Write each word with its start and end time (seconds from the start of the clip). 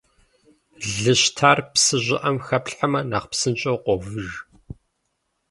Лы 0.99 1.13
щтар 1.23 1.59
псы 1.71 1.97
щӏыӏэм 2.05 2.37
хэплъхьэмэ, 2.45 2.99
нэхъ 3.09 3.27
псынщӏэу 3.31 3.77
къовыж. 3.83 4.29